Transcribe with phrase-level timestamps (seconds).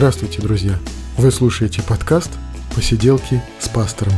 [0.00, 0.78] Здравствуйте, друзья!
[1.18, 2.30] Вы слушаете подкаст
[2.74, 4.14] «Посиделки с пастором».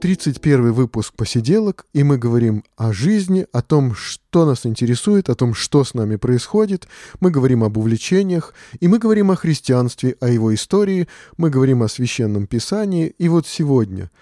[0.00, 5.34] Тридцать первый выпуск посиделок, и мы говорим о жизни, о том, что нас интересует, о
[5.34, 6.86] том, что с нами происходит.
[7.18, 11.88] Мы говорим об увлечениях, и мы говорим о христианстве, о его истории, мы говорим о
[11.88, 13.12] священном писании.
[13.18, 14.12] И вот сегодня–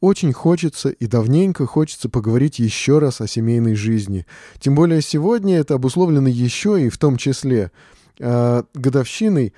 [0.00, 4.26] очень хочется и давненько хочется поговорить еще раз о семейной жизни.
[4.60, 7.70] Тем более сегодня это обусловлено еще и в том числе
[8.18, 9.54] э, годовщиной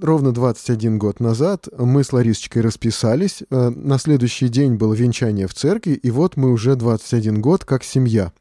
[0.00, 3.42] ровно 21 год назад мы с Ларисочкой расписались.
[3.50, 7.82] Э, на следующий день было венчание в церкви, и вот мы уже 21 год как
[7.84, 8.32] семья.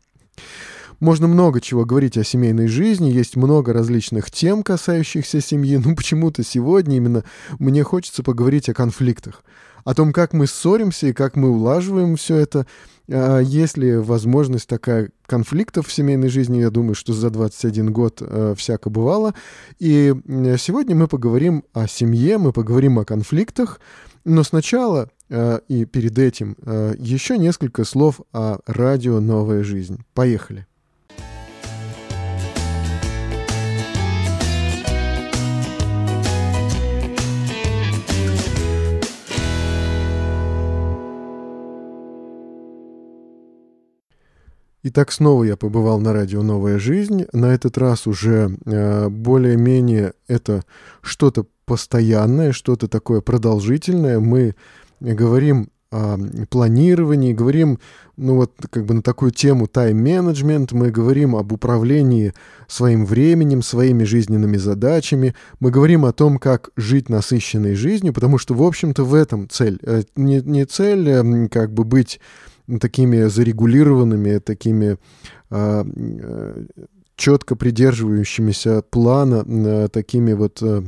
[1.00, 6.44] Можно много чего говорить о семейной жизни, есть много различных тем, касающихся семьи, но почему-то
[6.44, 7.24] сегодня именно
[7.58, 9.44] мне хочется поговорить о конфликтах
[9.90, 12.68] о том, как мы ссоримся и как мы улаживаем все это.
[13.12, 16.59] А, есть ли возможность такая конфликтов в семейной жизни?
[16.59, 19.34] Я думаю, что за 21 год э, всяко бывало.
[19.80, 20.14] И
[20.59, 23.81] сегодня мы поговорим о семье, мы поговорим о конфликтах.
[24.26, 30.03] Но сначала э, и перед этим э, еще несколько слов о радио «Новая жизнь».
[30.14, 30.68] Поехали.
[44.81, 47.25] Итак, снова я побывал на радио «Новая жизнь».
[47.33, 50.63] На этот раз уже э, более-менее это
[51.02, 54.22] что-то постоянное, что-то такое продолжительное.
[54.22, 54.55] Мы
[55.02, 56.17] говорим о
[56.50, 57.80] планировании, говорим,
[58.16, 62.33] ну вот, как бы на такую тему тайм-менеджмент, мы говорим об управлении
[62.69, 68.53] своим временем, своими жизненными задачами, мы говорим о том, как жить насыщенной жизнью, потому что,
[68.53, 69.77] в общем-то, в этом цель.
[69.81, 72.22] Э, не, не цель, э, как бы быть
[72.80, 74.98] такими зарегулированными, такими
[75.50, 76.66] а, э,
[77.16, 80.84] четко придерживающимися плана, э, такими вот э,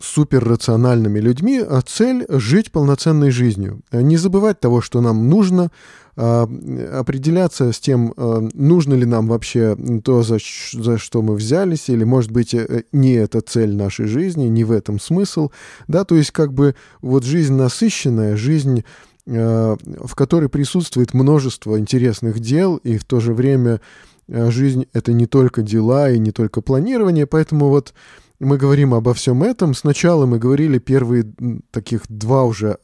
[0.00, 3.80] суперрациональными людьми, а цель— жить полноценной жизнью.
[3.92, 5.70] Не забывать того, что нам нужно,
[6.16, 6.48] а,
[6.92, 8.12] определяться с тем,
[8.54, 10.38] нужно ли нам вообще то, за,
[10.72, 12.54] за что мы взялись, или, может быть,
[12.92, 15.50] не это цель нашей жизни, не в этом смысл,
[15.88, 18.84] да, то есть как бы вот жизнь насыщенная, жизнь
[19.26, 23.80] в которой присутствует множество интересных дел, и в то же время
[24.28, 27.94] э, жизнь— это не только дела и не только планирование, поэтому вот
[28.38, 29.74] мы говорим обо всем этом.
[29.74, 31.24] Сначала мы говорили первые
[31.70, 32.78] таких два уже,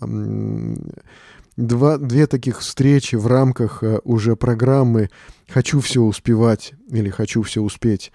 [1.57, 5.11] два, две таких встречи в рамках э, уже программы
[5.49, 8.13] «Хочу все успевать» или «Хочу все успеть».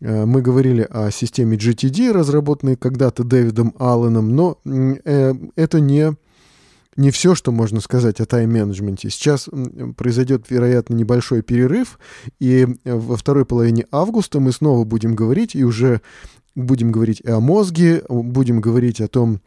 [0.00, 6.16] Мы говорили о системе GTD, разработанной когда-то Дэвидом Алленом, но это не
[6.96, 9.10] не все, что можно сказать о тайм-менеджменте.
[9.10, 9.48] Сейчас
[9.96, 11.98] произойдет, вероятно, небольшой перерыв,
[12.38, 16.00] и э, во второй половине августа мы снова будем говорить, и уже
[16.54, 19.40] будем говорить и о мозге, будем говорить о том,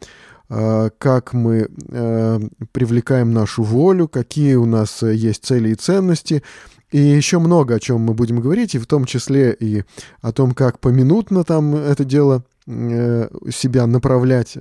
[0.48, 2.40] э, как мы э,
[2.72, 6.42] привлекаем нашу волю, какие у нас есть цели и ценности,
[6.90, 9.84] и еще много о чем мы будем говорить, и в том числе и
[10.20, 14.56] о том, как поминутно там это дело себя направлять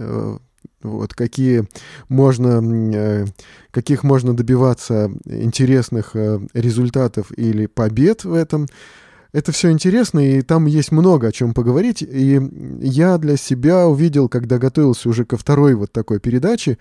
[0.82, 1.66] вот, какие
[2.10, 2.62] можно,
[2.94, 3.26] э,
[3.72, 8.68] каких можно добиваться интересных э, результатов или побед в этом.
[9.32, 12.02] Это все интересно, и там есть много о чем поговорить.
[12.02, 12.40] И
[12.80, 16.78] я для себя увидел, когда готовился уже ко второй вот такой передаче,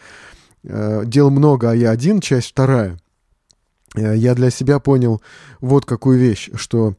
[0.63, 2.99] э, «Дел много, а я один», часть вторая,
[3.97, 5.23] я для себя понял
[5.61, 6.95] вот какую вещь, что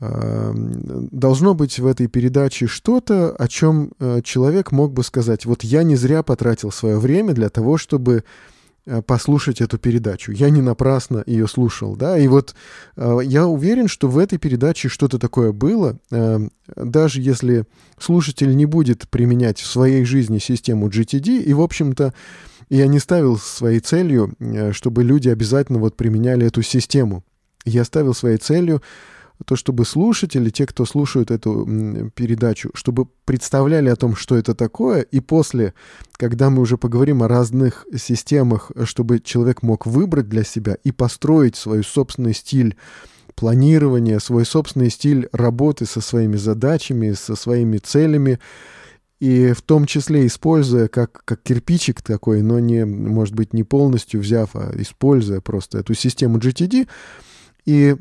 [0.00, 5.82] должно быть в этой передаче что-то, о чем э, человек мог бы сказать, вот я
[5.82, 8.24] не зря потратил свое время для того, чтобы
[8.86, 10.32] э, послушать эту передачу.
[10.32, 12.54] Я не напрасно ее слушал, да, и вот
[12.96, 15.98] э, я уверен, что в этой передаче что-то такое было,
[16.76, 17.64] даже если
[17.98, 22.12] слушатель не будет применять в своей жизни систему GTD, и, в общем-то,
[22.68, 24.34] я не ставил своей целью,
[24.72, 27.22] чтобы люди обязательно вот применяли эту систему.
[27.64, 28.82] Я ставил своей целью
[29.44, 35.02] то чтобы слушатели, те, кто слушают эту передачу, чтобы представляли о том, что это такое,
[35.02, 35.74] и после,
[36.16, 41.56] когда мы уже поговорим о разных системах, чтобы человек мог выбрать для себя и построить
[41.56, 42.76] свой собственный стиль
[43.34, 48.38] планирования, свой собственный стиль работы со своими задачами, со своими целями,
[49.20, 54.20] и в том числе используя как, как кирпичик такой, но не, может быть, не полностью
[54.20, 56.88] взяв, а используя просто эту систему GTD,
[57.66, 57.96] и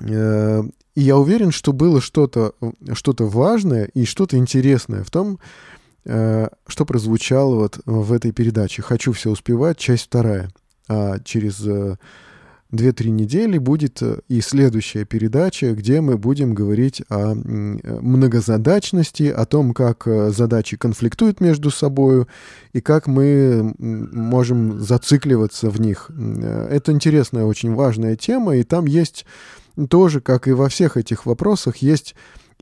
[0.00, 0.62] и
[0.96, 2.54] я уверен, что было что-то
[2.92, 5.38] что важное и что-то интересное в том,
[6.04, 8.82] что прозвучало вот в этой передаче.
[8.82, 10.50] «Хочу все успевать», часть вторая.
[10.88, 11.66] А через
[12.74, 19.74] 2-3 недели будет э, и следующая передача, где мы будем говорить о многозадачности, о том,
[19.74, 22.26] как э, задачи конфликтуют между собой
[22.72, 26.10] и как мы можем зацикливаться в них.
[26.10, 29.26] Э, это интересная, очень важная тема, и там есть
[29.88, 32.14] тоже, как и во всех этих вопросах, есть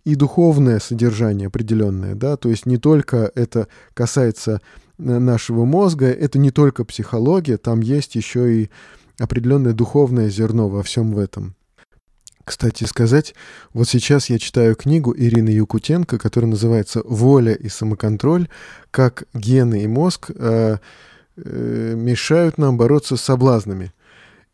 [0.04, 4.60] и духовное содержание определенное, да, то есть не только это касается
[4.98, 8.70] нашего мозга, это не только психология, там есть еще и
[9.18, 11.54] определенное духовное зерно во всем в этом.
[12.44, 13.34] Кстати сказать,
[13.72, 18.48] вот сейчас я читаю книгу Ирины Юкутенко, которая называется «Воля и самоконтроль.
[18.90, 20.78] Как гены и мозг э,
[21.36, 23.92] э, мешают нам бороться с соблазнами».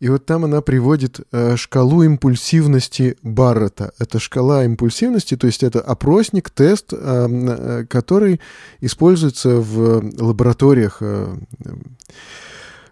[0.00, 3.92] И вот там она приводит э, шкалу импульсивности Баррета.
[3.98, 8.40] Это шкала импульсивности, то есть это опросник, тест, э, э, который
[8.80, 10.98] используется в лабораториях.
[11.00, 11.36] Э,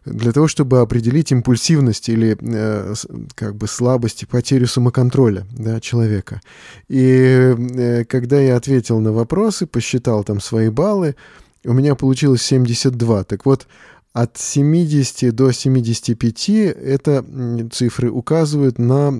[0.06, 2.94] для того, чтобы определить импульсивность или э,
[3.35, 6.41] как бы слабость и потерю самоконтроля да, человека.
[6.88, 11.17] И э, когда я ответил на вопросы, посчитал там свои баллы,
[11.64, 13.25] у меня получилось 72.
[13.25, 13.67] Так вот,
[14.12, 17.25] от 70 до 75 это
[17.73, 19.12] цифры указывают на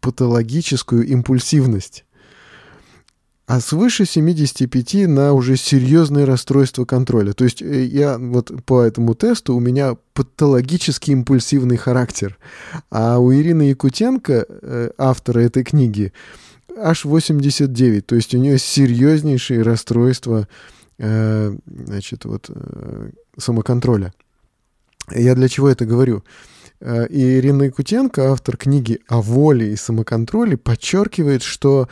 [0.00, 2.04] патологическую импульсивность
[3.50, 7.32] а свыше 75 на уже серьезное расстройство контроля.
[7.32, 12.38] То есть э, я вот по этому тесту у меня патологически импульсивный характер.
[12.92, 16.12] А у Ирины Якутенко, э, автора этой книги,
[16.78, 18.06] аж 89.
[18.06, 20.46] То есть у нее серьезнейшие расстройства
[20.98, 22.48] э, значит, вот,
[23.36, 24.14] самоконтроля.
[25.12, 26.22] Я для чего это говорю?
[26.80, 31.88] Ирина Якутенко, автор книги о воле и самоконтроле, подчеркивает, что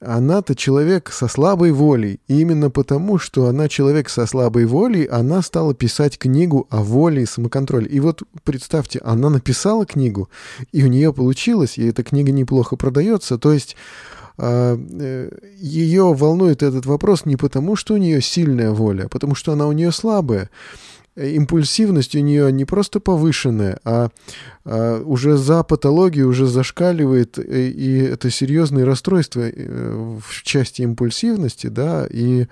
[0.00, 2.20] она-то человек со слабой волей.
[2.26, 7.22] И именно потому, что она человек со слабой волей, она стала писать книгу о воле
[7.22, 7.86] и самоконтроле.
[7.86, 10.30] И вот представьте, она написала книгу,
[10.72, 13.38] и у нее получилось, и эта книга неплохо продается.
[13.38, 13.76] То есть
[14.38, 19.34] а, э, ее волнует этот вопрос не потому, что у нее сильная воля, а потому
[19.34, 20.48] что она у нее слабая.
[21.20, 24.08] Э, импульсивность у нее не просто повышенная, а,
[24.64, 30.82] а уже за патологию уже зашкаливает, и, э, и это серьезные расстройства э, в части
[30.82, 32.46] импульсивности, да, и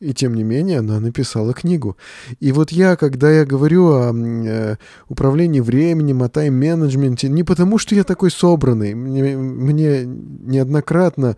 [0.00, 1.96] и тем не менее она написала книгу.
[2.38, 4.76] И вот я, когда я говорю о э,
[5.08, 11.36] управлении временем, о тайм-менеджменте, не потому что я такой собранный, мне, мне неоднократно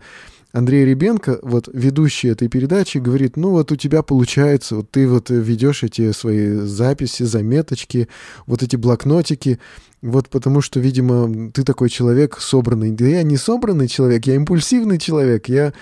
[0.57, 5.29] Андрей Ребенко, вот ведущий этой передачи, говорит, ну вот у тебя получается, вот ты вот
[5.29, 8.07] ведешь эти свои записи, заметочки,
[8.47, 9.59] вот эти блокнотики,
[10.01, 12.89] вот потому что, видимо, ты такой человек собранный.
[12.89, 15.73] Да я не собранный человек, я импульсивный человек, я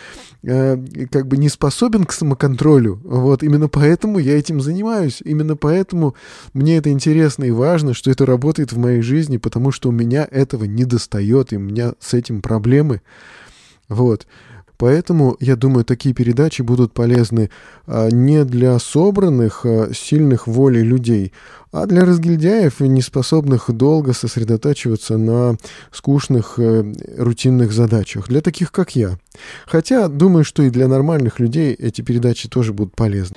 [0.43, 0.77] э,
[1.09, 2.99] как бы не способен к самоконтролю.
[3.05, 5.21] Вот именно поэтому я этим занимаюсь.
[5.23, 6.15] Именно поэтому
[6.53, 10.27] мне это интересно и важно, что это работает в моей жизни, потому что у меня
[10.29, 13.01] этого не достает, и у меня с этим проблемы.
[13.87, 14.27] Вот.
[14.77, 17.49] Поэтому, я думаю, такие передачи будут полезны
[17.87, 21.31] а, не для собранных, а, сильных волей людей,
[21.71, 25.57] а для разгильдяев, неспособных долго сосредотачиваться на
[25.91, 29.17] скучных э, рутинных задачах, для таких, как я.
[29.65, 33.35] Хотя, думаю, что и для нормальных людей эти передачи тоже будут полезны.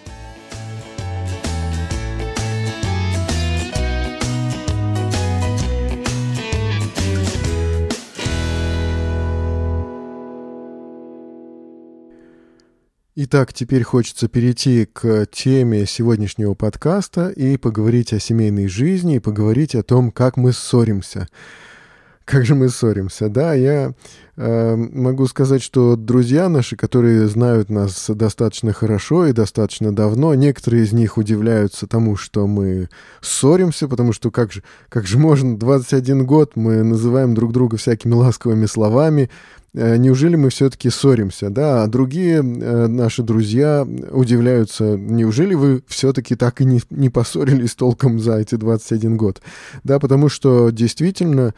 [13.21, 19.75] Итак, теперь хочется перейти к теме сегодняшнего подкаста и поговорить о семейной жизни, и поговорить
[19.75, 21.27] о том, как мы ссоримся.
[22.25, 23.29] Как же мы ссоримся?
[23.29, 23.93] Да, я
[24.37, 30.85] э, могу сказать, что друзья наши, которые знают нас достаточно хорошо и достаточно давно, некоторые
[30.85, 32.89] из них удивляются тому, что мы
[33.21, 38.13] ссоримся, потому что как же, как же можно 21 год мы называем друг друга всякими
[38.13, 39.29] ласковыми словами,
[39.79, 46.61] неужели мы все-таки ссоримся, да, а другие э, наши друзья удивляются, неужели вы все-таки так
[46.61, 49.41] и не, не поссорились толком за эти 21 год,
[49.85, 51.55] да, потому что действительно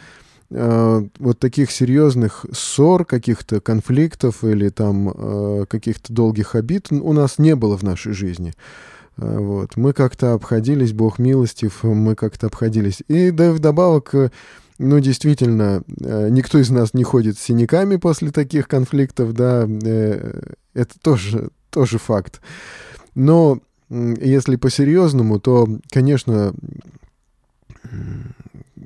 [0.51, 7.39] э, вот таких серьезных ссор, каких-то конфликтов или там э, каких-то долгих обид у нас
[7.39, 8.53] не было в нашей жизни.
[9.17, 9.77] Э, вот.
[9.77, 13.03] Мы как-то обходились, Бог милостив, мы как-то обходились.
[13.09, 14.15] И да, вдобавок
[14.83, 20.41] ну, действительно, э, никто из нас не ходит с синяками после таких конфликтов, да, э,
[20.73, 22.41] это тоже, тоже факт.
[23.15, 23.61] Но
[23.91, 26.55] если по-серьезному, то, конечно,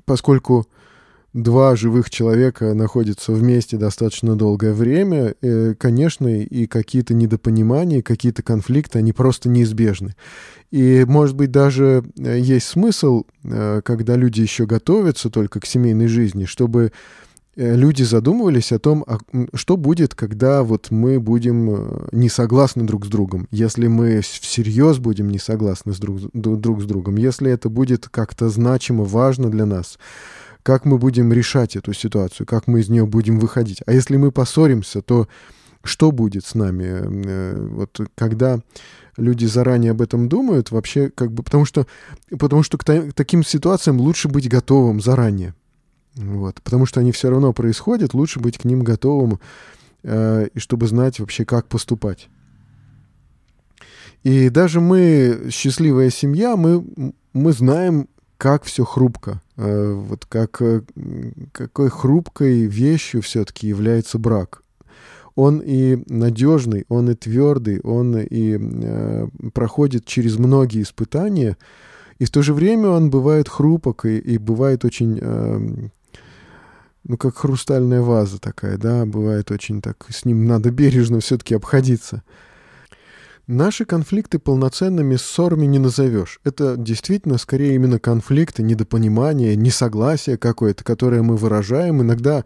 [0.04, 0.66] поскольку
[1.34, 9.00] два живых человека находятся вместе достаточно долгое время, э, конечно, и какие-то недопонимания, какие-то конфликты,
[9.00, 10.14] они просто неизбежны.
[10.70, 16.06] И, может быть, даже э, есть смысл, э, когда люди еще готовятся только к семейной
[16.06, 16.92] жизни, чтобы
[17.56, 19.18] люди задумывались о том, а,
[19.54, 25.30] что будет, когда вот мы будем не согласны друг с другом, если мы всерьез будем
[25.30, 30.00] не согласны с друг, друг с другом, если это будет как-то значимо, важно для нас,
[30.64, 33.82] как мы будем решать эту ситуацию, как мы из нее будем выходить.
[33.86, 35.28] А если мы поссоримся, то
[35.84, 37.26] что будет с нами?
[37.26, 38.60] Э, вот когда
[39.18, 41.86] люди заранее об этом думают, вообще как бы, потому что,
[42.30, 45.54] потому что к, та, к таким ситуациям лучше быть готовым заранее.
[46.14, 49.40] Вот, потому что они все равно происходят, лучше быть к ним готовым,
[50.02, 52.30] э, и чтобы знать вообще, как поступать.
[54.22, 56.82] И даже мы, счастливая семья, мы,
[57.34, 58.08] мы знаем,
[58.44, 59.40] как все хрупко.
[59.56, 60.82] Э, вот как, э,
[61.52, 64.62] какой хрупкой вещью все-таки является брак.
[65.34, 71.56] Он и надежный, он и твердый, он и э, проходит через многие испытания,
[72.18, 75.88] и в то же время он бывает хрупок и, и бывает очень, э,
[77.04, 82.22] ну, как хрустальная ваза такая, да, бывает очень так, с ним надо бережно все-таки обходиться.
[83.46, 86.40] Наши конфликты полноценными ссорами не назовешь.
[86.44, 92.44] Это действительно скорее именно конфликты, недопонимание, несогласие какое-то, которое мы выражаем иногда,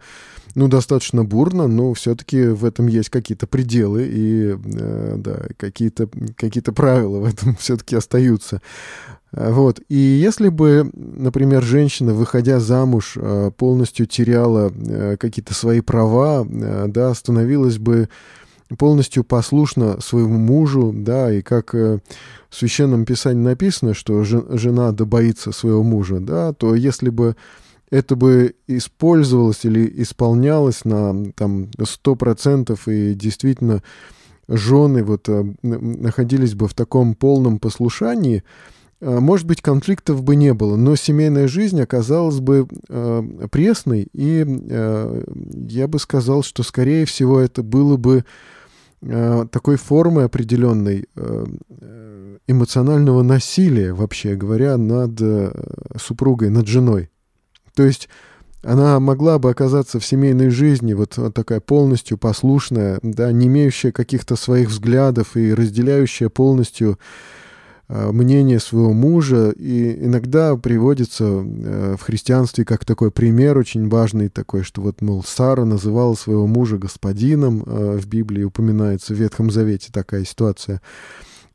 [0.55, 6.61] ну, достаточно бурно, но все-таки в этом есть какие-то пределы и, э, да, какие-то какие
[6.63, 8.61] правила в этом все-таки остаются.
[9.31, 9.79] Вот.
[9.89, 16.85] И если бы, например, женщина, выходя замуж, э, полностью теряла э, какие-то свои права, э,
[16.87, 18.09] да, становилась бы
[18.77, 21.99] полностью послушна своему мужу, да, и как э,
[22.49, 27.35] в Священном Писании написано, что жена да боится своего мужа, да, то если бы
[27.89, 33.81] это бы использовалось или исполнялось на там 100% и действительно
[34.47, 38.43] жены вот э, находились бы в таком полном послушании,
[39.01, 44.45] э, может быть, конфликтов бы не было, но семейная жизнь оказалась бы э, пресной, и
[44.47, 45.23] э,
[45.67, 48.25] я бы сказал, что, скорее всего, это было бы
[49.01, 51.45] такой формы определенной э,
[52.47, 55.51] эмоционального насилия, вообще говоря, над э,
[55.97, 57.09] супругой, над женой.
[57.75, 58.09] То есть
[58.61, 64.35] она могла бы оказаться в семейной жизни вот, такая полностью послушная, да, не имеющая каких-то
[64.35, 67.38] своих взглядов и разделяющая полностью Э,
[67.89, 74.63] мнение своего мужа, и иногда приводится э, в христианстве как такой пример очень важный такой,
[74.63, 79.89] что вот, мол, Сара называла своего мужа господином, э, в Библии упоминается в Ветхом Завете
[79.91, 80.81] такая ситуация.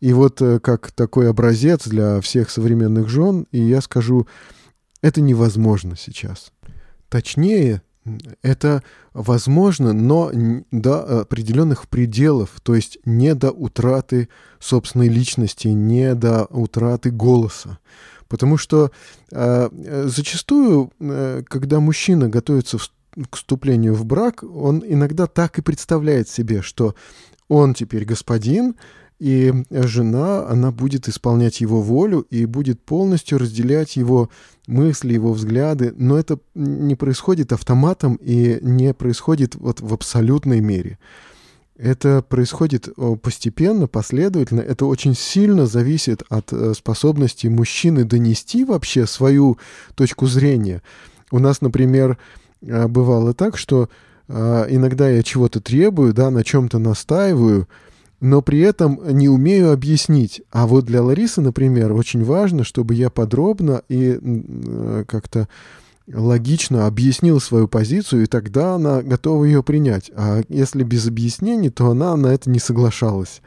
[0.01, 4.27] И вот как такой образец для всех современных жен, и я скажу,
[5.03, 6.53] это невозможно сейчас.
[7.09, 7.83] Точнее,
[8.43, 8.83] это
[9.13, 10.31] возможно, но
[10.71, 17.79] до определенных пределов, то есть не до утраты собственной личности, не до утраты голоса.
[18.29, 18.91] Потому что
[19.31, 19.69] э,
[20.07, 22.91] зачастую, э, когда мужчина готовится в,
[23.31, 26.95] к вступлению в брак, он иногда так и представляет себе, что
[27.49, 28.77] он теперь господин,
[29.25, 34.29] и жена, она будет исполнять его волю и будет полностью разделять его
[34.67, 40.99] мысли, его взгляды, но это не происходит автоматом и не происходит вот в абсолютной мере.
[41.79, 42.91] Это происходит
[43.23, 44.61] постепенно, последовательно.
[44.61, 49.57] Это очень сильно зависит от э, способности мужчины донести вообще свою
[49.95, 50.83] точку зрения.
[51.31, 52.19] У нас, например,
[52.61, 53.89] э, бывало так, что
[54.29, 57.67] э, иногда я чего-то требую, да, на чем-то настаиваю,
[58.21, 60.43] но при этом не умею объяснить.
[60.51, 65.49] А вот для Ларисы, например, очень важно, чтобы я подробно и э, как-то
[66.13, 70.11] логично объяснил свою позицию, и тогда она готова ее принять.
[70.15, 73.41] А если без объяснений, то она на это не соглашалась.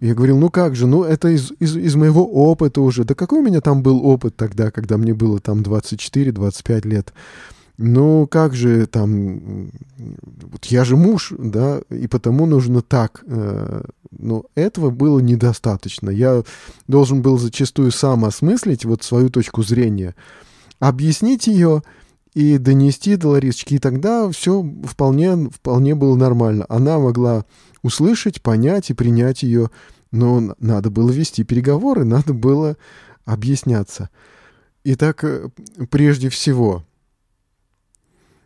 [0.00, 3.04] Я говорил, ну как же, ну это из, из, из моего опыта уже.
[3.04, 7.12] Да какой у меня там был опыт тогда, когда мне было там 24-25 лет?
[7.82, 13.24] Ну как же там, вот я же муж, да, и потому нужно так.
[13.26, 16.10] Э, но этого было недостаточно.
[16.10, 16.42] Я
[16.88, 20.14] должен был зачастую сам осмыслить вот свою точку зрения,
[20.78, 21.82] объяснить ее
[22.34, 26.66] и донести до Ларисочки, и тогда все вполне, вполне было нормально.
[26.68, 27.46] Она могла
[27.80, 29.70] услышать, понять и принять ее,
[30.10, 32.76] но надо было вести переговоры, надо было
[33.24, 34.10] объясняться.
[34.84, 35.48] Итак, э,
[35.88, 36.84] прежде всего,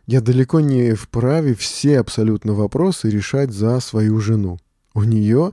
[0.07, 4.59] я далеко не вправе все абсолютно вопросы решать за свою жену.
[4.95, 5.53] У нее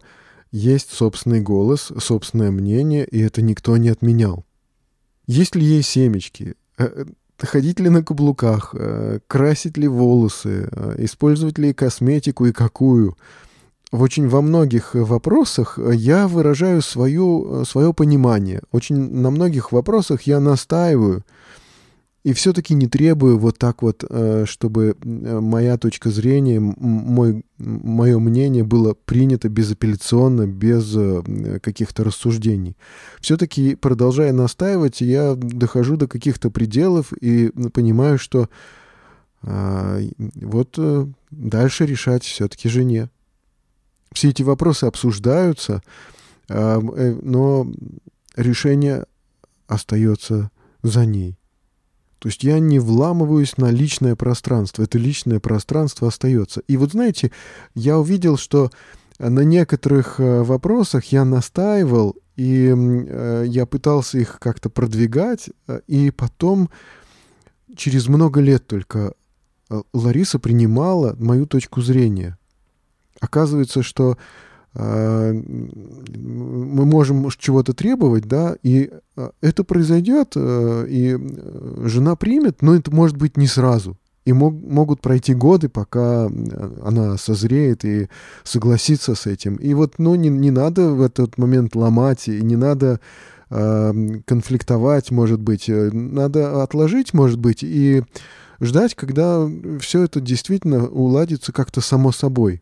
[0.52, 4.46] есть собственный голос, собственное мнение, и это никто не отменял.
[5.26, 6.56] Есть ли ей семечки?
[6.78, 7.06] Э,
[7.38, 13.18] ходить ли на каблуках, э, красить ли волосы, э, использовать ли косметику и какую.
[13.94, 18.62] В очень во многих вопросах я выражаю свою, свое понимание.
[18.72, 21.24] Очень на многих вопросах я настаиваю–
[22.24, 28.20] и все-таки не требую вот так вот, э, чтобы э, моя точка зрения, мой, мое
[28.20, 32.78] мнение было принято безапелляционно, без э, каких-то рассуждений.
[33.20, 38.50] Все-таки, продолжая настаивать, я дохожу до каких-то пределов и понимаю, что
[39.44, 40.80] вот
[41.32, 43.10] дальше решать все-таки жене.
[44.12, 45.82] Все эти вопросы обсуждаются,
[46.48, 47.66] а, но
[48.36, 49.06] решение
[49.66, 50.52] остается
[50.84, 51.41] за ней.
[52.22, 54.84] То есть я не вламываюсь на личное пространство.
[54.84, 56.62] Это личное пространство остается.
[56.68, 57.32] И вот знаете,
[57.74, 58.70] я увидел, что
[59.18, 66.12] на некоторых э, вопросах я настаивал, и э, я пытался их как-то продвигать, э, и
[66.12, 66.70] потом
[67.76, 69.14] через много лет только
[69.92, 72.38] Лариса принимала мою точку зрения.
[73.20, 74.20] Оказывается, что
[74.74, 75.66] мы
[76.86, 82.90] можем чего-то требовать, да, и а, это произойдет, э, и э, жена примет, но это
[82.92, 83.98] может быть не сразу.
[84.24, 86.30] И мог, могут пройти годы, пока
[86.84, 88.08] она созреет и
[88.44, 89.56] согласится с этим.
[89.56, 93.00] И вот, ну, не, не надо в этот момент ломать, и не надо
[93.50, 93.94] э,
[94.26, 95.70] конфликтовать, может быть.
[95.70, 98.04] Э, надо отложить, может быть, и
[98.62, 99.50] ждать, когда
[99.82, 102.62] все это действительно уладится как-то само собой.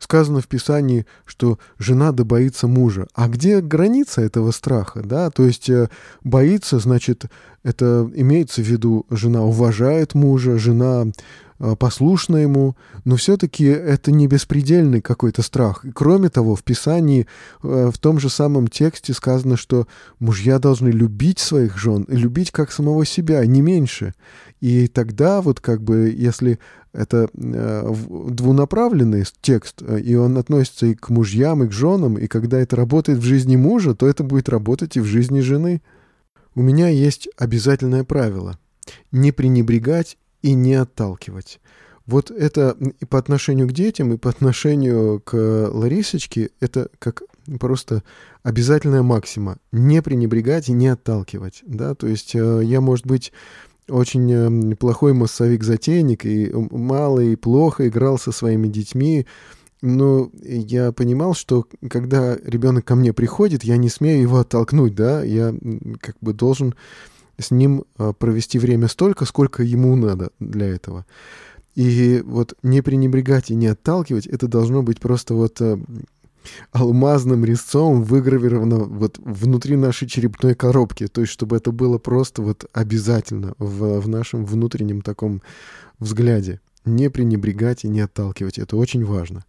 [0.00, 3.06] Сказано в Писании, что жена да боится мужа.
[3.14, 5.02] А где граница этого страха?
[5.04, 5.30] Да?
[5.30, 5.90] То есть э,
[6.24, 7.26] боится, значит,
[7.62, 11.04] это имеется в виду, жена уважает мужа, жена
[11.58, 15.84] э, послушна ему, но все-таки это не беспредельный какой-то страх.
[15.94, 17.26] Кроме того, в Писании,
[17.62, 19.86] э, в том же самом тексте сказано, что
[20.18, 24.14] мужья должны любить своих жен, любить как самого себя, не меньше.
[24.62, 26.58] И тогда вот как бы, если
[26.92, 27.94] это э,
[28.30, 32.76] двунаправленный текст, э, и он относится и к мужьям, и к женам, и когда это
[32.76, 35.82] работает в жизни мужа, то это будет работать и в жизни жены.
[36.54, 38.58] У меня есть обязательное правило–
[39.12, 41.60] не пренебрегать и не отталкивать.
[42.06, 47.22] Вот это и по отношению к детям, и по отношению к Ларисочке, это как
[47.60, 48.02] просто
[48.42, 49.58] обязательная максима.
[49.70, 51.62] Не пренебрегать и не отталкивать.
[51.66, 51.94] Да?
[51.94, 53.32] То есть э, я, может быть,
[53.88, 59.26] очень эм, плохой массовик-затейник и мало и плохо играл со своими детьми.
[59.82, 65.22] Но я понимал, что когда ребенок ко мне приходит, я не смею его оттолкнуть, да,
[65.22, 65.54] я
[66.00, 66.74] как бы должен
[67.38, 71.06] с ним э, провести время столько, сколько ему надо для этого.
[71.74, 75.78] И вот не пренебрегать и не отталкивать, это должно быть просто вот э,
[76.72, 81.06] алмазным резцом выгравировано вот внутри нашей черепной коробки.
[81.06, 85.42] То есть, чтобы это было просто вот обязательно в, в нашем внутреннем таком
[85.98, 86.60] взгляде.
[86.84, 88.58] Не пренебрегать и не отталкивать.
[88.58, 89.44] Это очень важно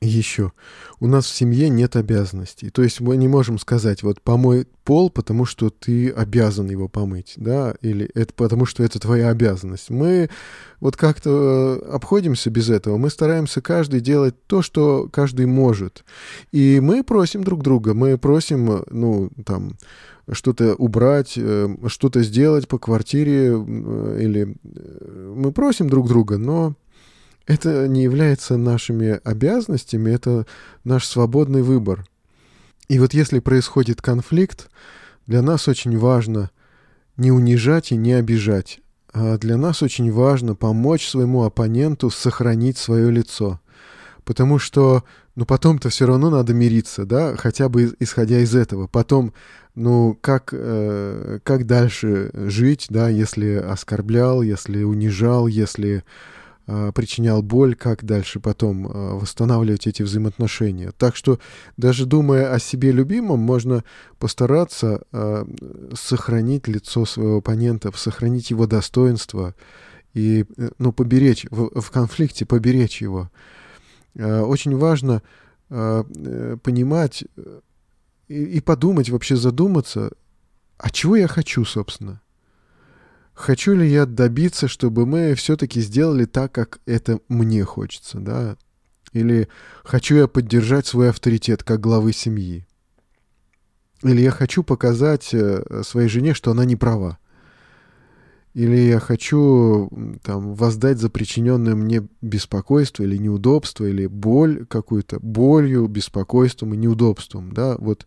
[0.00, 0.52] еще.
[0.98, 2.70] У нас в семье нет обязанностей.
[2.70, 7.34] То есть мы не можем сказать, вот помой пол, потому что ты обязан его помыть,
[7.36, 9.90] да, или это потому что это твоя обязанность.
[9.90, 10.30] Мы
[10.80, 12.96] вот как-то э, обходимся без этого.
[12.96, 16.04] Мы стараемся каждый делать то, что каждый может.
[16.50, 19.76] И мы просим друг друга, мы просим, ну, там,
[20.32, 24.56] что-то убрать, э, что-то сделать по квартире, э, или
[25.34, 26.74] мы просим друг друга, но
[27.46, 30.46] это не является нашими обязанностями, это
[30.84, 32.06] наш свободный выбор.
[32.88, 34.68] И вот если происходит конфликт,
[35.26, 36.50] для нас очень важно
[37.16, 38.80] не унижать и не обижать.
[39.12, 43.60] А для нас очень важно помочь своему оппоненту сохранить свое лицо.
[44.24, 48.86] Потому что, ну, потом-то все равно надо мириться, да, хотя бы исходя из этого.
[48.86, 49.34] Потом,
[49.74, 56.04] ну, как, э, как дальше жить, да, если оскорблял, если унижал, если
[56.92, 60.92] причинял боль, как дальше потом а, восстанавливать эти взаимоотношения.
[60.96, 61.40] Так что
[61.76, 63.82] даже думая о себе любимом, можно
[64.18, 65.46] постараться а,
[65.94, 69.54] сохранить лицо своего оппонента, сохранить его достоинство
[70.14, 73.30] и э, ну, поберечь, в, в конфликте поберечь его.
[74.16, 75.22] Очень важно
[75.68, 77.24] э, понимать
[78.26, 80.10] и, и подумать, вообще задуматься,
[80.78, 82.20] а чего я хочу, собственно.
[83.40, 88.58] Хочу ли я добиться, чтобы мы все-таки сделали так, как это мне хочется, да?
[89.14, 89.48] Или
[89.82, 92.66] хочу я поддержать свой авторитет как главы семьи?
[94.02, 97.16] Или я хочу показать э, своей жене, что она не права?
[98.52, 99.88] Или я хочу
[100.22, 107.52] там, воздать за причиненное мне беспокойство или неудобство, или боль какую-то, болью, беспокойством и неудобством,
[107.52, 108.04] да, вот.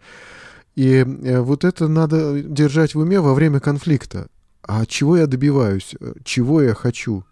[0.76, 4.28] И э, вот это надо держать в уме во время конфликта.
[4.64, 7.24] А чего я добиваюсь, чего я хочу.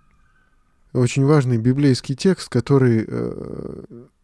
[0.94, 3.84] Очень важный библейский текст, который э,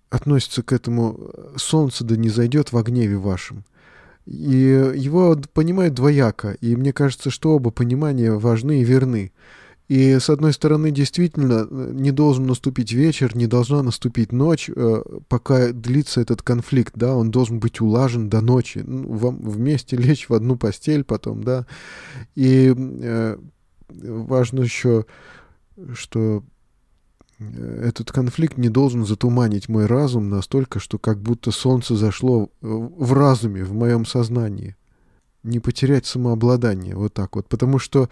[0.10, 3.64] относится к этому «Солнце да не зайдет во гневе вашем».
[4.26, 9.32] И его понимают двояко, и мне кажется, что оба понимания важны и верны.
[9.88, 15.02] И, с одной стороны, действительно, э, не должен наступить вечер, не должна наступить ночь, э,
[15.30, 20.28] пока длится этот конфликт, да, он должен быть улажен до ночи, ну, вам вместе лечь
[20.28, 21.66] в одну постель потом, да.
[22.36, 23.38] И э,
[23.88, 25.06] важно еще,
[25.94, 26.44] что
[27.40, 33.64] этот конфликт не должен затуманить мой разум настолько, что как будто солнце зашло в разуме,
[33.64, 34.76] в моем сознании.
[35.44, 37.48] Не потерять самообладание, вот так вот.
[37.48, 38.10] Потому что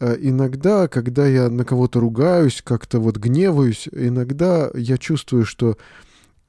[0.00, 5.76] иногда, когда я на кого-то ругаюсь, как-то вот гневаюсь, иногда я чувствую, что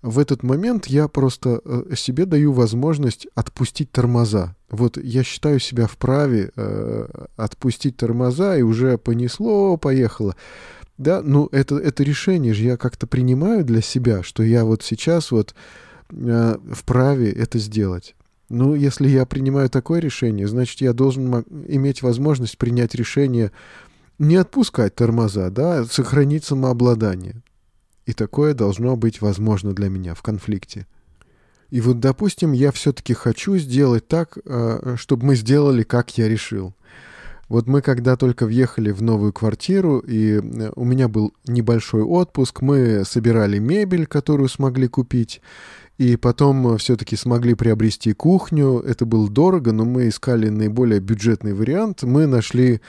[0.01, 4.55] в этот момент я просто э, себе даю возможность отпустить тормоза.
[4.69, 10.35] Вот я считаю себя вправе э, отпустить тормоза, и уже понесло, поехало.
[10.97, 15.31] Да, ну это, это решение же я как-то принимаю для себя, что я вот сейчас
[15.31, 15.55] вот
[16.11, 18.15] э, вправе это сделать.
[18.49, 23.51] Ну, если я принимаю такое решение, значит, я должен иметь возможность принять решение
[24.19, 27.43] не отпускать тормоза, да, а сохранить самообладание.
[28.05, 30.87] И такое должно быть возможно для меня в конфликте.
[31.69, 36.73] И вот, допустим, я все-таки хочу сделать так, а, чтобы мы сделали, как я решил.
[37.49, 42.61] Вот мы когда только въехали в новую квартиру, и э, у меня был небольшой отпуск,
[42.61, 45.41] мы собирали мебель, которую смогли купить,
[45.97, 48.79] и потом э, все-таки смогли приобрести кухню.
[48.79, 52.03] Это было дорого, но мы искали наиболее бюджетный вариант.
[52.03, 52.81] Мы нашли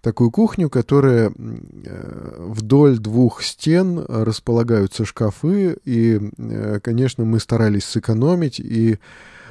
[0.00, 5.76] такую кухню, которая э, вдоль двух стен располагаются шкафы.
[5.84, 8.58] И, э, конечно, мы старались сэкономить.
[8.58, 8.98] И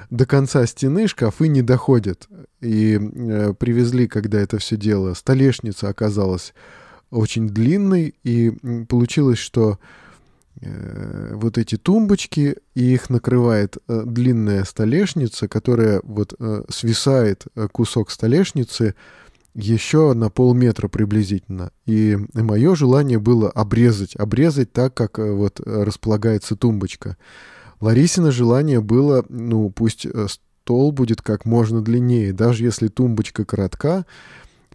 [0.10, 2.28] до конца стены шкафы не доходят.
[2.62, 2.98] И
[3.60, 6.56] привезли, когда это все дело, столешница оказалась
[7.12, 8.16] очень длинной.
[8.24, 8.52] И
[8.88, 9.80] получилось, что Э,
[10.62, 18.96] вот эти тумбочки, и их накрывает э, длинная столешница, которая вот э, свисает кусок столешницы
[19.54, 21.72] еще на полметра приблизительно.
[21.86, 27.18] И мое желание было обрезать, обрезать так, как вот располагается тумбочка.
[27.80, 30.08] Ларисина желание было, ну, пусть
[30.66, 34.06] стол будет как можно длиннее, даже если тумбочка коротка,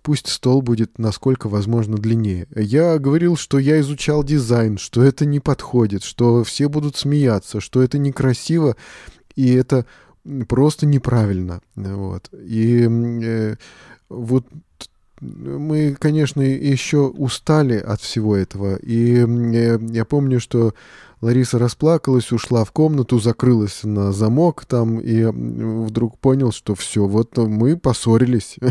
[0.02, 2.46] Пусть стол будет насколько возможно длиннее.
[2.54, 7.82] Я говорил, что я изучал дизайн, что это не подходит, что все будут смеяться, что
[7.82, 8.76] это некрасиво,
[9.36, 9.86] и это
[10.48, 11.60] просто неправильно.
[11.76, 12.30] Вот.
[12.32, 13.56] И э,
[14.08, 14.46] вот
[15.20, 18.76] мы, конечно, еще устали от всего этого.
[18.76, 20.74] И э, я помню, что
[21.20, 27.36] Лариса расплакалась, ушла в комнату, закрылась на замок там, и вдруг понял, что все, вот
[27.36, 28.56] мы поссорились.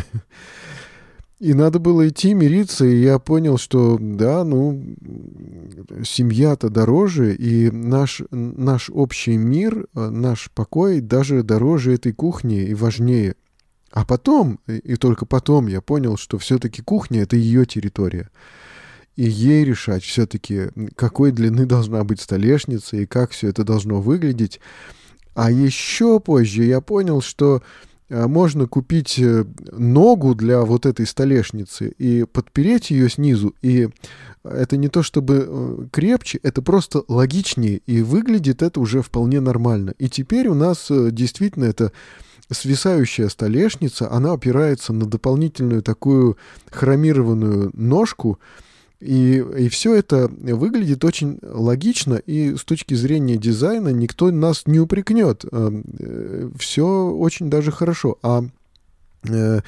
[1.39, 4.83] И надо было идти мириться, и я понял, что да, ну,
[6.03, 12.73] семья-то дороже, и наш, наш общий мир, э, наш покой даже дороже этой кухни и
[12.73, 13.35] важнее.
[13.91, 18.29] А потом, и только потом я понял, что все-таки кухня— это ее территория.
[19.15, 24.59] И ей решать все-таки, какой длины должна быть столешница и как все это должно выглядеть.
[25.35, 27.63] А еще позже я понял, что
[28.09, 33.55] можно купить э, ногу для вот этой столешницы и подпереть ее снизу.
[33.61, 33.89] И
[34.43, 37.81] это не то чтобы э, крепче, это просто логичнее.
[37.85, 39.93] И выглядит это уже вполне нормально.
[39.99, 41.91] И теперь у нас э, действительно это
[42.51, 46.37] свисающая столешница, она опирается на дополнительную такую
[46.71, 48.39] хромированную ножку,
[48.99, 54.79] и, и все это выглядит очень логично, и с точки зрения дизайна никто нас не
[54.79, 55.45] упрекнет.
[55.51, 58.17] Эм, э, все очень даже хорошо.
[58.21, 58.43] А
[59.23, 59.61] э,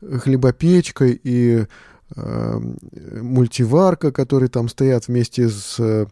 [0.00, 1.66] хлебопечка и
[2.16, 2.60] э,
[3.20, 6.06] мультиварка, которые там стоят вместе с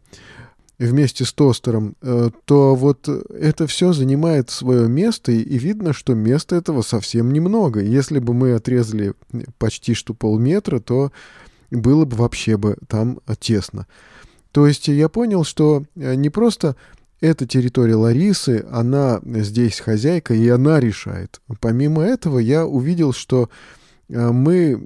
[0.78, 1.96] вместе с тостером,
[2.44, 7.80] то вот это все занимает свое место, и видно, что места этого совсем немного.
[7.80, 9.14] Если бы мы отрезали
[9.56, 11.12] почти что полметра, то
[11.70, 13.86] было бы вообще бы там э, тесно.
[14.52, 16.76] То есть я понял, что э, не просто
[17.20, 21.40] эта территория Ларисы, она здесь хозяйка, и она решает.
[21.60, 23.48] Помимо этого, я увидел, что
[24.08, 24.80] э, мы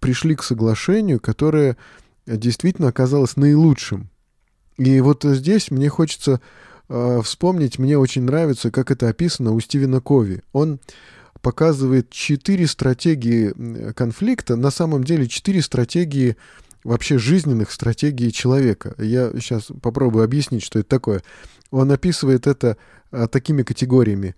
[0.00, 1.76] пришли к соглашению, которое
[2.26, 4.10] действительно оказалось наилучшим.
[4.76, 6.40] И вот здесь мне хочется
[7.22, 10.42] вспомнить, мне очень нравится, как это описано у Стивена Кови.
[10.52, 10.78] Он
[11.42, 16.36] показывает четыре стратегии конфликта, на самом деле четыре стратегии
[16.84, 18.94] вообще жизненных стратегий человека.
[18.98, 21.22] Я сейчас попробую объяснить, что это такое.
[21.70, 22.76] Он описывает это
[23.10, 24.34] а, такими категориями.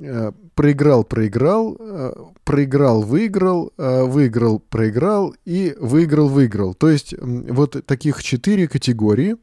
[0.00, 6.74] э, проиграл, проиграл, э, проиграл, выиграл, э, выиграл, проиграл и выиграл, выиграл.
[6.74, 9.36] То есть вот таких четыре категории.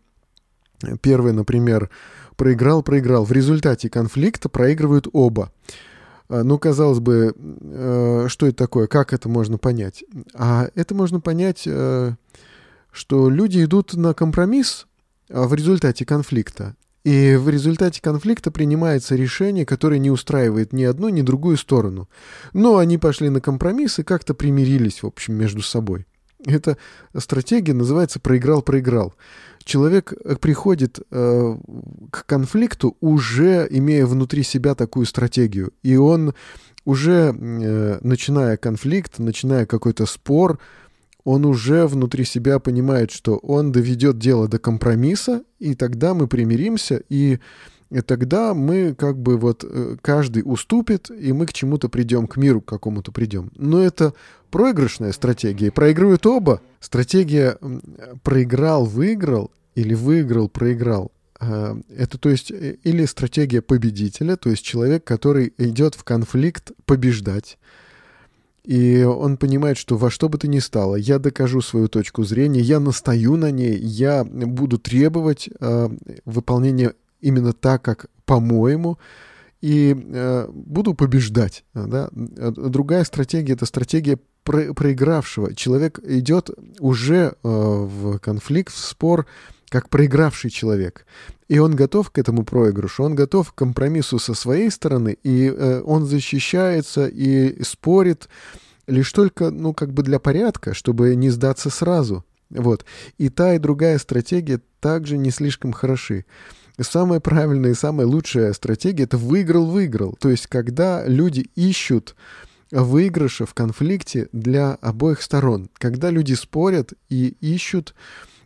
[1.01, 1.89] Первый, например,
[2.35, 3.23] проиграл, проиграл.
[3.23, 5.53] В результате конфликта проигрывают оба.
[6.32, 7.36] Ну, казалось бы,
[8.30, 10.06] что это такое, как это можно понять?
[10.34, 11.67] А это можно понять,
[12.91, 14.88] что люди идут на компромисс
[15.28, 16.78] в результате конфликта.
[17.04, 22.08] И в результате конфликта принимается решение, которое не устраивает ни одну, ни другую сторону.
[22.54, 26.06] Но они пошли на компромисс и как-то примирились, в общем, между собой.
[26.45, 26.77] Эта
[27.17, 29.13] стратегия называется «проиграл-проиграл».
[29.63, 31.58] Человек э, приходит э,
[32.10, 35.71] к конфликту, уже имея внутри себя такую стратегию.
[35.84, 36.34] И он
[36.84, 40.60] уже, э, начиная конфликт, начиная какой-то спор,
[41.23, 47.04] он уже внутри себя понимает, что он доведет дело до компромисса, и тогда мы примиримся,
[47.10, 47.39] и
[47.99, 52.62] тогда мы как бы вот э, каждый уступит, и мы к чему-то придем, к миру
[52.62, 53.51] к какому-то придем.
[53.56, 54.13] Но это
[54.49, 55.71] проигрышная стратегия.
[55.71, 56.62] Проигрывают оба.
[56.80, 57.58] Стратегия
[58.23, 61.12] проиграл-выиграл или выиграл-проиграл.
[61.41, 66.71] Э, это то есть э, или стратегия победителя, то есть человек, который идет в конфликт
[66.86, 67.58] побеждать,
[68.63, 72.62] и он понимает, что во что бы то ни стало, я докажу свою точку зрения,
[72.62, 75.89] я настаю на ней, я буду требовать э,
[76.25, 78.97] выполнения именно так, как по-моему,
[79.62, 81.63] и э, буду побеждать.
[81.73, 82.10] Да?
[82.12, 85.53] Другая стратегия— это стратегия про проигравшего.
[85.55, 89.27] Человек идет уже э, в конфликт, в спор,
[89.69, 91.05] как проигравший человек.
[91.47, 95.81] И он готов к этому проигрышу, он готов к компромиссу со своей стороны, и э,
[95.86, 98.29] он защищается и спорит
[98.88, 102.25] лишь только, ну, как бы для порядка, чтобы не сдаться сразу.
[102.49, 102.86] Вот.
[103.17, 106.25] И та, и другая стратегия также не слишком хороши.
[106.82, 110.15] Самая правильная и самая лучшая стратегия— это выиграл-выиграл.
[110.20, 112.15] То есть, когда люди ищут
[112.72, 115.70] выигрыша в конфликте для обоих сторон.
[115.78, 117.94] Когда люди спорят и ищут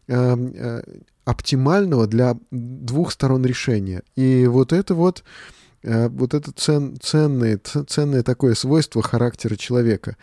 [0.08, 0.82] э, э,
[1.24, 4.04] оптимального для двух сторон решения.
[4.16, 5.24] И вот это вот,
[5.84, 10.18] э, вот это цен, ценное, ценное такое свойство характера человека.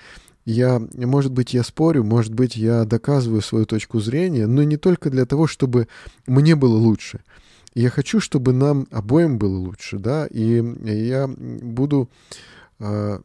[0.44, 5.08] Я, может быть, я спорю, может быть, я доказываю свою точку зрения, но не только
[5.08, 5.86] для того, чтобы
[6.26, 7.20] мне было лучше.
[7.74, 12.10] Я хочу, чтобы нам обоим было лучше, да, и я буду
[12.78, 13.18] э,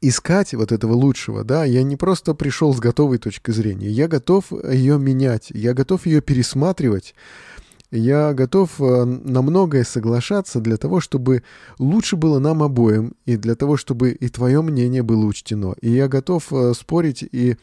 [0.00, 4.50] искать вот этого лучшего, да, я не просто пришел с готовой точки зрения, я готов
[4.52, 7.14] ее менять, я готов ее пересматривать,
[7.90, 11.42] я готов э, на многое соглашаться для того, чтобы
[11.78, 15.74] лучше было нам обоим, и для того, чтобы и твое мнение было учтено.
[15.80, 17.56] И я готов э, спорить и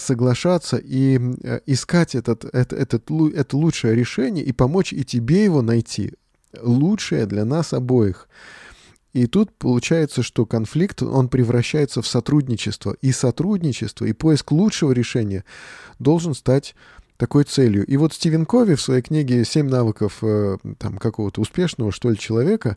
[0.00, 5.62] соглашаться, и э, искать этот, этот, этот, это лучшее решение, и помочь и тебе его
[5.62, 6.14] найти.
[6.60, 8.28] Лучшее для нас обоих.
[9.12, 12.96] И тут получается, что конфликт, он превращается в сотрудничество.
[13.00, 15.44] И сотрудничество, и поиск лучшего решения
[15.98, 16.74] должен стать
[17.16, 17.84] такой целью.
[17.86, 22.16] И вот Стивен Кови в своей книге «Семь навыков э, там, какого-то успешного, что ли,
[22.16, 22.76] человека»,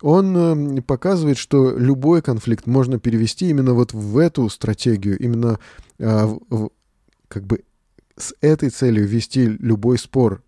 [0.00, 5.58] он э, показывает, что любой конфликт можно перевести именно вот в эту стратегию, именно
[5.98, 6.70] э, в,
[7.28, 7.62] как бы
[8.16, 10.42] с этой целью вести любой спор,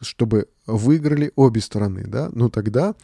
[0.00, 2.96] чтобы выиграли обе стороны, да, ну тогда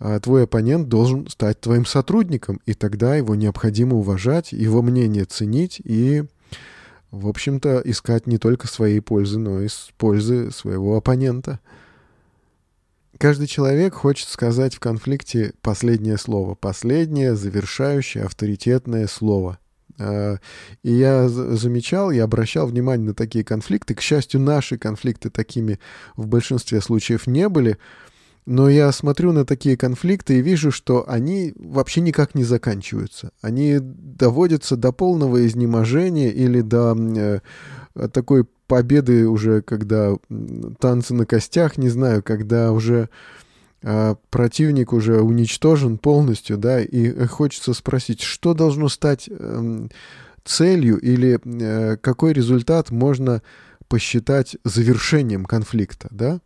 [0.00, 5.78] а твой оппонент должен стать твоим сотрудником, и тогда его необходимо уважать, его мнение ценить
[5.84, 6.24] и,
[7.10, 11.60] в общем-то, искать не только своей пользы, но и пользы своего оппонента.
[13.20, 19.58] Каждый человек хочет сказать в конфликте последнее слово, последнее завершающее авторитетное слово.
[19.98, 20.38] А,
[20.82, 23.94] и я замечал, я обращал внимание на такие конфликты.
[23.94, 25.78] К счастью, наши конфликты такими
[26.16, 27.76] в большинстве случаев не были.
[28.46, 33.32] Но я смотрю на такие конфликты и вижу, что они вообще никак не заканчиваются.
[33.42, 37.40] Они доводятся до полного изнеможения или до э,
[38.12, 40.14] такой победы уже, когда
[40.78, 43.08] танцы на костях, не знаю, когда уже
[43.82, 49.88] э, противник уже уничтожен полностью, да, и хочется спросить, что должно стать э,
[50.44, 53.42] целью или э, какой результат можно
[53.88, 56.40] посчитать завершением конфликта, да?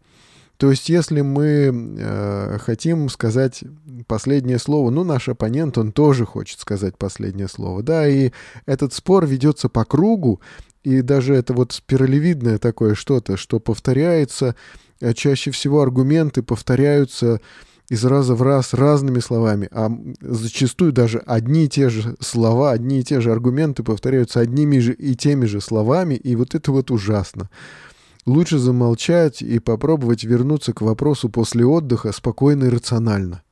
[0.57, 3.65] То есть, если мы э, хотим сказать
[4.07, 8.31] последнее слово, ну, наш оппонент, он тоже хочет сказать последнее слово, да, и
[8.67, 10.41] этот спор ведется по кругу,
[10.85, 14.55] и даже это вот спиралевидное такое что-то, что повторяется,
[15.01, 17.41] а чаще всего аргументы повторяются
[17.91, 19.91] из раза в раз разными словами, а
[20.21, 24.93] зачастую даже одни и те же слова, одни и те же аргументы повторяются одними же
[24.95, 27.51] и теми же словами, и вот это вот ужасно.
[28.27, 33.43] Лучше замолчать и попробовать вернуться к вопросу после отдыха спокойно и рационально.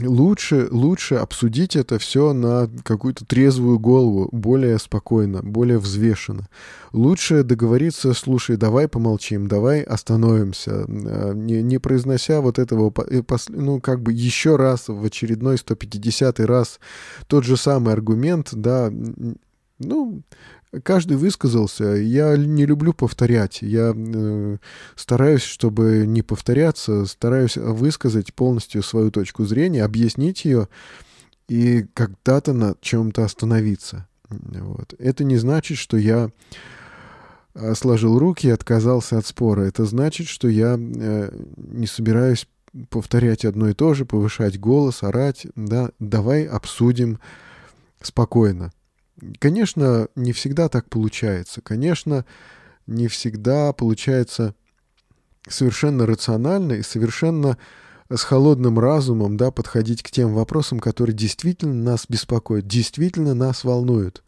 [0.00, 6.48] лучше, лучше обсудить это все на какую-то трезвую голову, более спокойно, более взвешенно.
[6.92, 13.80] Лучше договориться, слушай, давай помолчим, давай остановимся, э, не, не произнося вот этого, э, ну,
[13.80, 16.78] как бы еще раз, в очередной 150 раз
[17.26, 18.92] тот же самый аргумент, да,
[19.78, 20.22] ну,
[20.82, 21.84] каждый высказался.
[21.84, 23.62] Я не люблю повторять.
[23.62, 24.56] Я э,
[24.94, 30.68] стараюсь, чтобы не повторяться, стараюсь высказать полностью свою точку зрения, объяснить ее
[31.48, 34.06] и когда-то на чем-то остановиться.
[34.28, 34.94] Вот.
[34.98, 36.30] Это не значит, что я
[37.54, 39.62] э, сложил руки и отказался от спора.
[39.62, 42.48] Это значит, что я э, не собираюсь
[42.90, 45.46] повторять одно и то же, повышать голос, орать.
[45.54, 45.90] Да?
[45.98, 47.20] Давай обсудим
[48.02, 48.72] спокойно.
[49.38, 51.60] Конечно, не всегда так получается.
[51.62, 52.24] Конечно,
[52.86, 54.54] не всегда получается
[55.48, 57.56] совершенно рационально и совершенно
[58.12, 64.22] с холодным разумом да, подходить к тем вопросам, которые действительно нас беспокоят, действительно нас волнуют.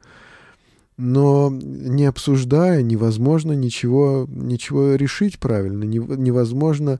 [0.97, 6.99] Но не обсуждая, невозможно ничего, ничего решить правильно, невозможно,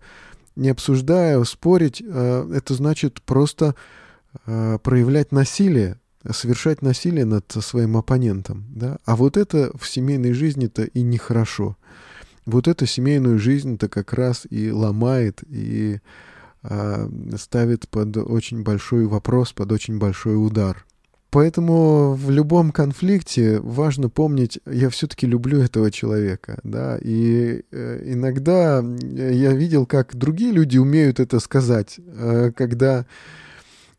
[0.55, 3.75] не обсуждая, спорить, а, это значит просто
[4.47, 5.99] а, проявлять насилие
[6.31, 8.65] совершать насилие над своим оппонентом.
[8.71, 8.99] Да?
[9.05, 11.77] А вот это в семейной жизни-то и нехорошо.
[12.47, 16.01] Вот это семейную жизнь-то как раз и ломает, и
[16.63, 20.87] э, ставит под очень большой вопрос, под очень большой удар.
[21.31, 28.83] Поэтому в любом конфликте важно помнить, я все-таки люблю этого человека, да, и э, иногда
[29.03, 33.05] я видел, как другие люди умеют это сказать, э, когда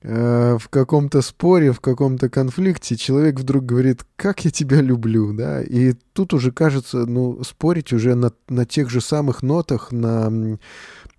[0.01, 5.93] в каком-то споре, в каком-то конфликте человек вдруг говорит, как я тебя люблю, да, и
[6.13, 10.57] тут уже кажется, ну, спорить уже на, на тех же самых нотах, на,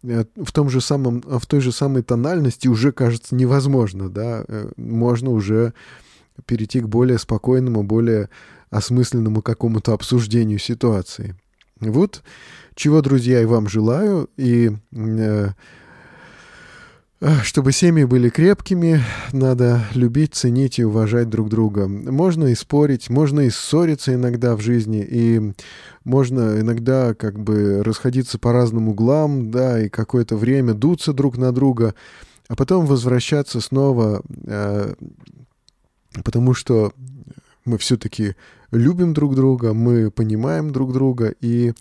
[0.02, 4.70] э, в, том же самом, в той же самой тональности уже кажется невозможно, да, э,
[4.78, 5.74] можно уже
[6.46, 8.30] перейти к более спокойному, более
[8.70, 11.36] осмысленному какому-то обсуждению ситуации.
[11.80, 12.22] Вот
[12.74, 15.48] чего, друзья, и вам желаю, и э,
[17.42, 19.02] чтобы семьи были крепкими,
[19.32, 21.86] надо любить, ценить и уважать друг друга.
[21.86, 25.52] Можно и спорить, можно и ссориться иногда в жизни, и
[26.04, 31.52] можно иногда как бы расходиться по разным углам, да, и какое-то время дуться друг на
[31.52, 31.94] друга,
[32.48, 34.94] а потом возвращаться снова, э,
[36.24, 36.94] потому что
[37.66, 38.34] мы все-таки
[38.70, 41.72] любим друг друга, мы понимаем друг друга, и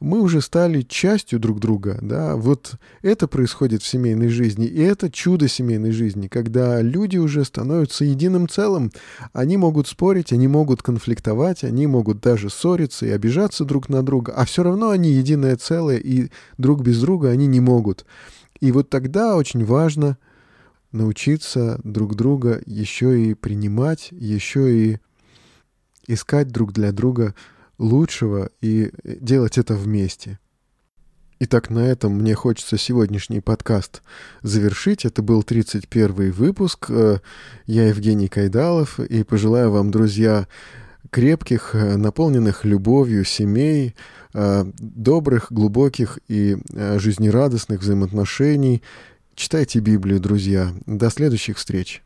[0.00, 5.10] мы уже стали частью друг друга, да, вот это происходит в семейной жизни, и это
[5.10, 8.92] чудо семейной жизни, когда люди уже становятся единым целым,
[9.32, 14.32] они могут спорить, они могут конфликтовать, они могут даже ссориться и обижаться друг на друга,
[14.36, 18.06] а все равно они единое целое, и друг без друга они не могут.
[18.60, 20.16] И вот тогда очень важно
[20.92, 24.98] научиться друг друга еще и принимать, еще и
[26.06, 27.34] искать друг для друга
[27.78, 30.38] лучшего и делать это вместе.
[31.38, 34.02] Итак, на этом мне хочется сегодняшний подкаст
[34.42, 35.04] завершить.
[35.04, 36.86] Это был 31 выпуск.
[36.88, 37.18] Э,
[37.66, 40.48] я Евгений Кайдалов и пожелаю вам, друзья,
[41.10, 43.94] крепких, э, наполненных любовью семей,
[44.32, 48.82] э, добрых, глубоких и жизнерадостных взаимоотношений.
[49.34, 50.72] Читайте Библию, друзья.
[50.86, 52.02] До следующих встреч.